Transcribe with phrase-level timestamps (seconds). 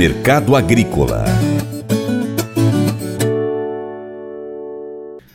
[0.00, 1.26] Mercado Agrícola.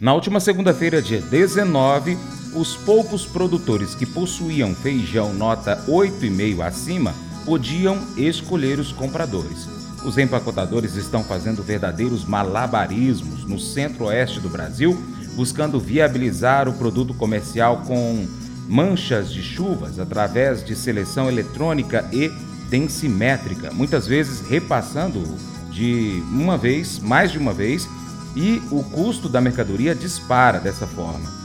[0.00, 2.16] Na última segunda-feira, dia 19,
[2.54, 7.14] os poucos produtores que possuíam feijão nota 8,5 acima
[7.44, 9.68] podiam escolher os compradores.
[10.06, 14.98] Os empacotadores estão fazendo verdadeiros malabarismos no centro-oeste do Brasil,
[15.34, 18.26] buscando viabilizar o produto comercial com
[18.66, 22.32] manchas de chuvas através de seleção eletrônica e
[22.68, 25.22] densimétrica, muitas vezes repassando
[25.70, 27.88] de uma vez, mais de uma vez,
[28.34, 31.36] e o custo da mercadoria dispara dessa forma.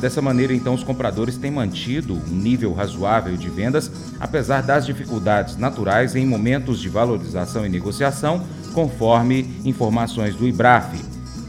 [0.00, 5.58] Dessa maneira, então, os compradores têm mantido um nível razoável de vendas, apesar das dificuldades
[5.58, 10.98] naturais em momentos de valorização e negociação, conforme informações do IBRAF.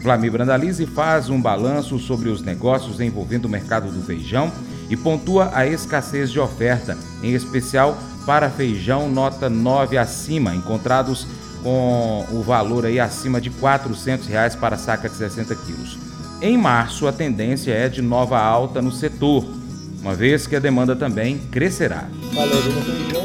[0.02, 4.52] Flamir Brandalize faz um balanço sobre os negócios envolvendo o mercado do feijão
[4.90, 7.98] e pontua a escassez de oferta, em especial
[8.30, 11.26] para feijão nota 9 acima, encontrados
[11.64, 15.98] com o valor aí acima de 400 reais para saca de 60 quilos.
[16.40, 19.44] Em março, a tendência é de nova alta no setor,
[20.00, 22.08] uma vez que a demanda também crescerá.
[22.32, 23.19] Feijão,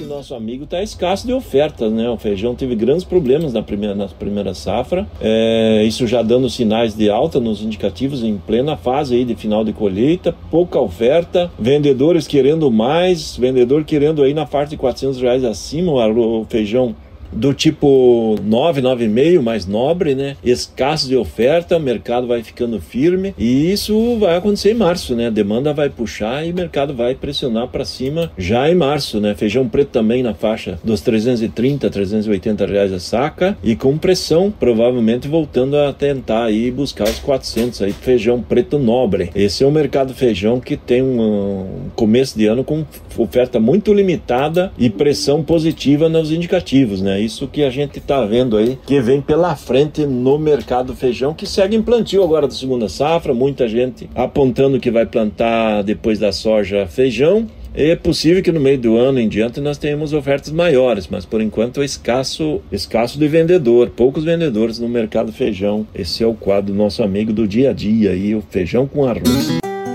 [0.00, 2.08] esse nosso amigo está escasso de ofertas, né?
[2.08, 6.94] O feijão teve grandes problemas na primeira, na primeira safra, é, isso já dando sinais
[6.94, 12.26] de alta nos indicativos em plena fase aí de final de colheita, pouca oferta, vendedores
[12.26, 15.90] querendo mais, vendedor querendo aí na parte de 400 reais acima.
[15.92, 16.94] O feijão
[17.32, 20.36] do tipo 9, 9,5, mais nobre, né?
[20.44, 25.28] Escasso de oferta, o mercado vai ficando firme e isso vai acontecer em março, né?
[25.28, 29.34] A demanda vai puxar e o mercado vai pressionar para cima já em março, né?
[29.34, 35.28] Feijão preto também na faixa dos 330, 380 reais a saca e com pressão, provavelmente
[35.28, 39.30] voltando a tentar aí buscar os 400 aí feijão preto nobre.
[39.34, 42.84] Esse é o mercado feijão que tem um começo de ano com
[43.16, 47.19] oferta muito limitada e pressão positiva nos indicativos, né?
[47.20, 51.46] Isso que a gente está vendo aí, que vem pela frente no mercado feijão, que
[51.46, 56.32] segue em plantio agora da segunda safra, muita gente apontando que vai plantar depois da
[56.32, 57.46] soja feijão.
[57.72, 61.40] É possível que no meio do ano em diante nós tenhamos ofertas maiores, mas por
[61.40, 65.86] enquanto é escasso, escasso de vendedor, poucos vendedores no mercado feijão.
[65.94, 69.59] Esse é o quadro nosso amigo do dia a dia aí, o feijão com arroz.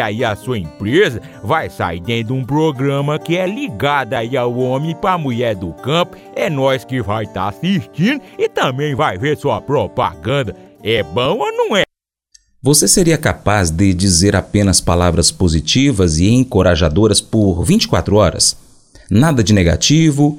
[0.00, 4.56] aí a sua empresa vai sair dentro de um programa que é ligado aí ao
[4.56, 6.16] homem para mulher do campo.
[6.34, 10.54] É nós que vai estar tá assistindo e também vai ver sua propaganda.
[10.82, 11.82] É bom ou não é?
[12.62, 18.56] Você seria capaz de dizer apenas palavras positivas e encorajadoras por 24 horas?
[19.08, 20.38] Nada de negativo,